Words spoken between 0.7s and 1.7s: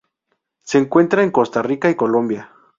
encuentra en Costa